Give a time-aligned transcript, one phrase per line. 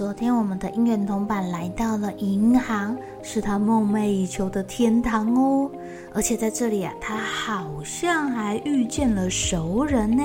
[0.00, 5.70] 昨天我们的姻缘同伴来到了银行，是他梦寐以求的天堂哦。
[6.14, 10.24] 而且在这里啊，他好像还遇见了熟人呢。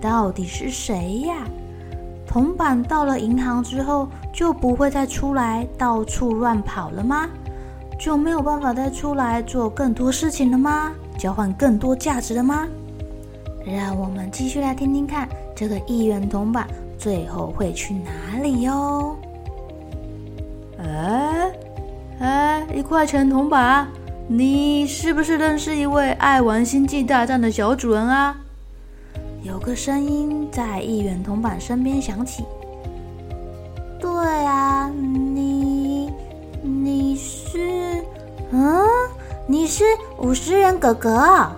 [0.00, 1.46] 到底是谁呀？
[2.26, 7.28] 铜板到了银行之后，就不会再出来到处乱跑了吗？
[7.98, 10.90] 就没有办法再出来做更多事情了吗？
[11.18, 12.66] 交换更多价值了吗？
[13.62, 16.66] 让我们继续来听听看，这个一元铜板
[17.00, 19.16] 最后会去哪里哟？
[20.78, 21.50] 哎
[22.18, 23.88] 哎，一块钱铜板，
[24.28, 28.36] 你是不是认识一位爱玩星际大战的小主人啊？
[29.42, 32.44] 有个声音在一元铜板身边响起。
[33.98, 34.10] 对
[34.44, 36.12] 啊，你
[36.62, 38.04] 你是？
[38.50, 38.86] 嗯，
[39.46, 39.84] 你是
[40.18, 41.50] 五十元哥哥。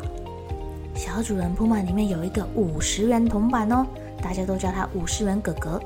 [0.95, 3.85] 小主人铺满里面有一个五十元铜板哦，
[4.23, 5.81] 大家都叫他五十元哥哥。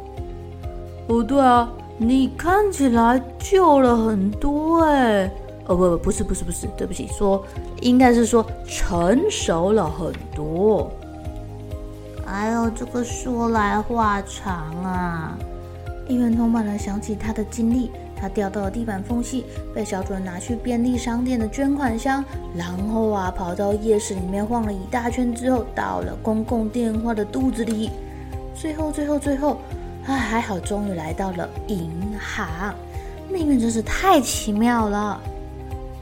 [1.09, 5.31] 哦，对啊，你看起来旧了很多哎。
[5.67, 7.43] 哦不不，不是不是不是，对不起，说
[7.81, 10.89] 应该是说成熟了很多。
[12.25, 14.55] 哎呦，这个说来话长
[14.85, 15.37] 啊。
[16.09, 17.91] 姻缘铜板呢，想起他的经历。
[18.19, 19.45] 他掉到了地板缝隙，
[19.75, 22.25] 被小主人拿去便利商店的捐款箱，
[22.57, 27.91] 然后啊，跑到夜市里面晃了一大圈之后，到了公共电话的肚子里，
[28.57, 29.59] 最后，最后，最后，
[30.07, 32.75] 唉，还好，终于来到了银行。
[33.31, 35.21] 命运真是太奇妙了。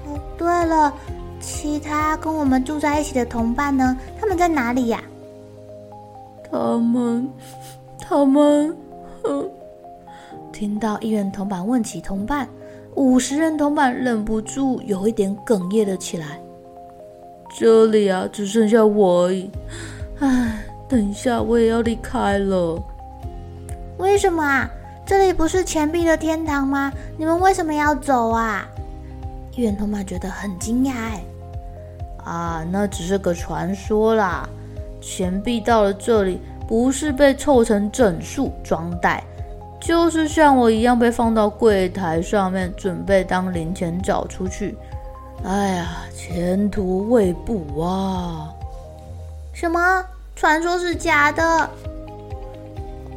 [0.07, 0.93] 哦，对了，
[1.41, 3.97] 其他跟我们住在一起的同伴呢？
[4.21, 5.03] 他们在哪里呀？
[6.51, 7.29] 他们，
[7.99, 8.77] 他们，
[9.25, 9.51] 嗯。
[10.53, 12.49] 听到姻缘铜板问起同伴，
[12.95, 16.41] 五十人铜板忍不住有一点哽咽了起来。
[17.59, 19.51] 这里啊，只剩下我而已。
[20.21, 22.81] 唉，等一下我也要离开了。
[23.99, 24.71] 为什么啊？
[25.05, 26.93] 这里不是钱币的天堂吗？
[27.19, 28.65] 你们为什么要走啊？
[29.55, 30.93] 姻缘铜板觉得很惊讶。
[30.93, 31.25] 哎，
[32.25, 34.49] 啊，那只是个传说啦。
[35.01, 39.25] 钱币到了这里，不是被凑成整数装袋。
[39.81, 44.79] 就是像我一样被放到柜台上面，准备当零钱找出去。
[45.43, 48.55] 哎呀，前途未卜啊！
[49.53, 49.81] 什么？
[50.37, 51.71] 传说是假的？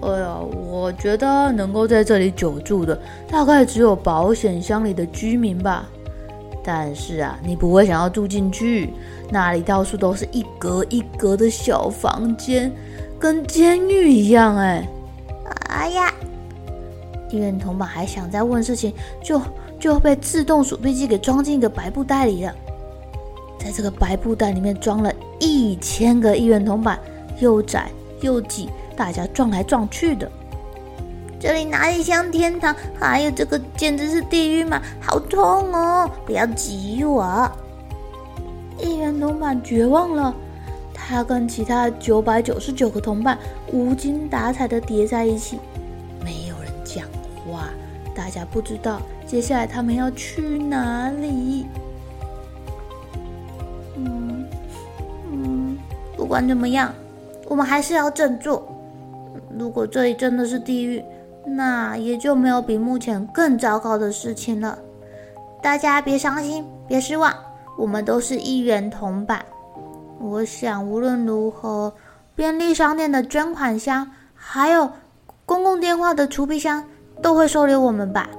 [0.02, 5.86] 哎呀，我觉得能够在这里久住的，大概只有保险箱里的居民吧。
[6.64, 8.94] 但是啊，你不会想要住进去，
[9.32, 12.72] 那里到处都是一格一格的小房间，
[13.18, 14.88] 跟监狱一样哎。
[15.70, 16.14] 哎呀！
[17.30, 19.42] 姻缘铜板还想再问事情，就
[19.80, 22.54] 就被自动数币机给装进一个白布袋里了。
[23.58, 27.00] 在这个白布袋里面装了一千个一元铜板，
[27.40, 27.90] 又窄
[28.22, 30.32] 又挤，大家撞来撞去的。
[31.40, 32.76] 这里哪里像天堂？
[33.00, 34.82] 还有这个简直是地狱嘛！
[35.00, 36.10] 好痛哦！
[36.26, 37.52] 不要挤我！
[38.80, 40.34] 一元铜板绝望了，
[40.94, 43.38] 他跟其他九百九十九个铜板
[43.72, 45.60] 无精打采的叠在一起。
[46.24, 47.06] 没有人讲
[47.46, 47.70] 话！
[48.16, 51.68] 大家不知道接下来他们要去哪里。
[56.28, 56.94] 不管怎么样，
[57.48, 58.62] 我们还是要振作。
[59.58, 61.02] 如果这里真的是地狱，
[61.46, 64.78] 那也就没有比目前更糟糕的事情了。
[65.64, 67.34] 大家别伤心，别失望，
[67.78, 69.42] 我们都是姻缘铜板。
[70.20, 71.94] 我想无论如何，
[72.36, 74.92] 便利商店的捐款箱，还有
[75.46, 76.84] 公共电话的储币箱。
[77.22, 78.30] 都会收留我们吧？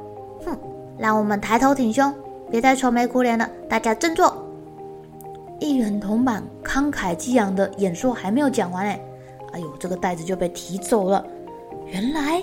[0.45, 0.55] 哼，
[0.99, 2.15] 让我们抬头挺胸，
[2.51, 3.49] 别再愁眉苦脸了。
[3.67, 4.45] 大家振作！
[5.61, 9.01] 一元铜板慷慨激昂的演说还没有讲完哎，
[9.53, 11.25] 哎呦，这个袋子就被提走了。
[11.87, 12.43] 原来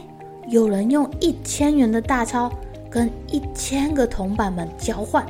[0.50, 2.51] 有人用一千元的大钞
[2.89, 5.25] 跟一千个铜板们交换。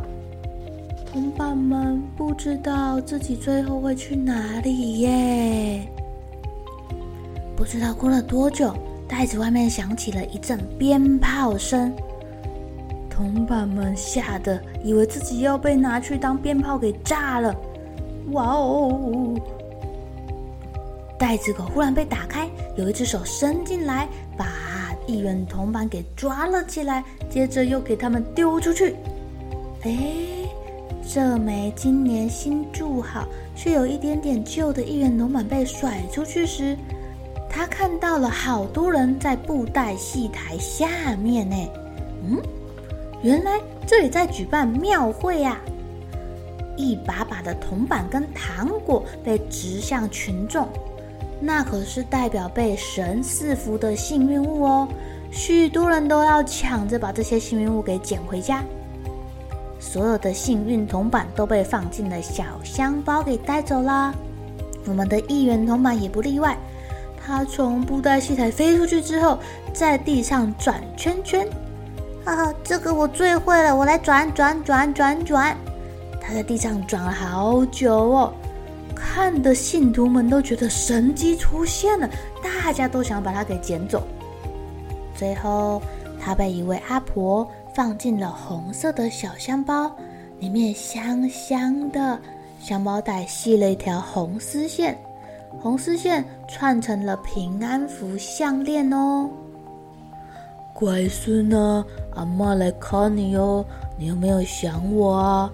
[1.12, 5.88] 铜板们不知道自己最后会去哪里耶。
[7.56, 8.74] 不知道过了多久，
[9.08, 11.94] 袋子外面响起了一阵鞭炮声。
[13.10, 17.56] 铜板们吓得以为自己要被拿去当鞭炮给炸了。
[18.32, 19.34] 哇哦！
[21.18, 24.08] 袋子口忽然被打开，有一只手伸进来，
[24.38, 24.48] 把
[25.08, 28.96] 一元铜板给抓了起来，接着又给他们丢出去。
[29.84, 29.98] 哎，
[31.08, 33.26] 这枚今年新铸好
[33.56, 36.76] 却有一点点旧的一元铜板被甩出去时，
[37.50, 41.56] 他看到了好多人在布袋戏台下面呢。
[42.28, 42.42] 嗯，
[43.22, 45.62] 原来这里在举办庙会呀！
[46.76, 50.68] 一把把的铜板跟糖果被掷向群众，
[51.40, 54.88] 那可是代表被神赐福的幸运物哦。
[55.32, 58.64] 许多人都要抢着把这些幸运物给捡回家。
[59.80, 64.14] 所有的幸运铜板都被放进了小香包给带走啦。
[64.86, 66.58] 我们的一元铜板也不例外。
[67.28, 69.38] 它从布袋戏台飞出去之后，
[69.74, 71.48] 在地上转圈圈。
[72.24, 75.58] 哈哈，这个我最会了，我来转转转转转。
[76.26, 78.34] 他在地上转了好久哦，
[78.96, 82.10] 看的信徒们都觉得神机出现了，
[82.42, 84.02] 大家都想把它给捡走。
[85.16, 85.80] 最后，
[86.20, 89.96] 他被一位阿婆放进了红色的小香包，
[90.40, 92.20] 里面香香的，
[92.60, 94.98] 香包带系了一条红丝线，
[95.62, 99.30] 红丝线串成了平安符项链哦。
[100.74, 101.86] 乖孙啊，
[102.16, 103.64] 阿嬷来看你哦，
[103.98, 105.52] 你有没有想我啊？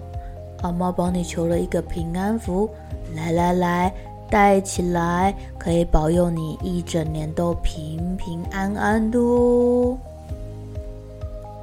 [0.62, 2.70] 阿妈帮你求了一个平安符，
[3.14, 3.92] 来来来，
[4.30, 9.98] 戴起来，可以保佑你一整年都平平安安的哦。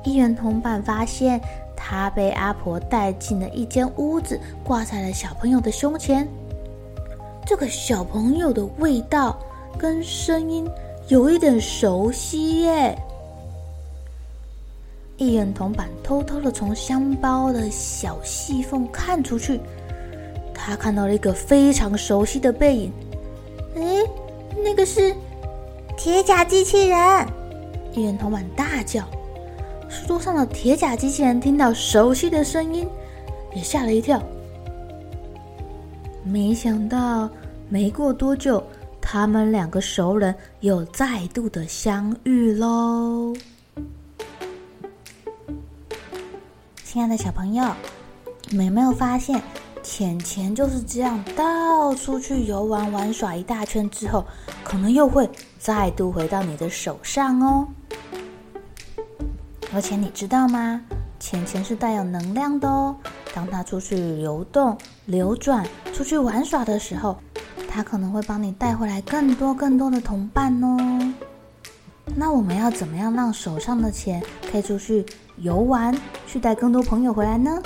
[0.04, 1.40] 一元铜板发现，
[1.76, 6.28] 他被阿婆带进了一间屋子，挂在了小朋友的胸前。
[7.46, 9.38] 这个小朋友的味道
[9.78, 10.70] 跟声音
[11.08, 12.98] 有一点熟悉耶。
[15.20, 19.60] 一元铜板偷偷的从香包的小细缝看出去，
[20.54, 22.94] 他看到了一个非常熟悉的背影。
[23.76, 24.10] 诶，
[24.64, 25.14] 那个是
[25.98, 27.28] 铁甲机器人！
[27.94, 29.04] 一元铜板大叫。
[29.90, 32.88] 书桌上的铁甲机器人听到熟悉的声音，
[33.54, 34.22] 也吓了一跳。
[36.24, 37.30] 没想到，
[37.68, 38.64] 没过多久，
[39.02, 43.34] 他们两个熟人又再度的相遇喽。
[46.92, 47.64] 亲爱的小朋友，
[48.50, 49.40] 你们有没有发现，
[49.84, 54.26] 钱钱就是这样到处去游玩玩耍一大圈之后，
[54.64, 57.68] 可能又会再度回到你的手上哦。
[59.72, 60.82] 而且你知道吗？
[61.20, 62.96] 钱钱是带有能量的哦。
[63.36, 64.76] 当它出去流动、
[65.06, 65.64] 流转、
[65.94, 67.20] 出去玩耍的时候，
[67.70, 71.14] 它可能会帮你带回来更多更多的同伴哦。
[72.16, 75.06] 那我们要怎么样让手上的钱可以出去
[75.42, 75.98] 游玩，
[76.28, 77.62] 去带更多朋友回来呢？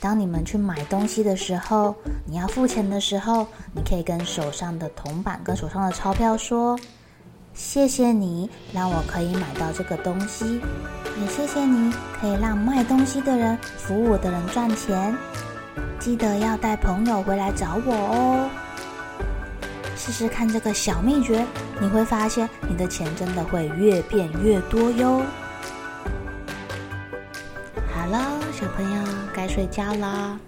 [0.00, 1.94] 当你们去买东西的时候，
[2.24, 6.78] 你要付钱的时候，你可以跟手上的铜板、跟手上的钞票说
[7.52, 10.58] ：“谢谢你，让我可以买到这个东西。
[11.20, 15.14] 也谢谢你可以让卖东西的人、服务的人赚钱。
[15.98, 18.48] 记得要带朋友回来找我哦。”
[19.94, 21.44] 试试看这个小秘诀，
[21.78, 25.20] 你会发现你的钱真的会越变越多哟。
[28.60, 29.02] 小朋友
[29.34, 30.38] 该睡觉了，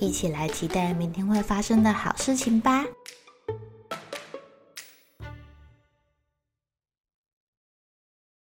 [0.00, 2.84] 一起来期待明天会发生的好事情吧。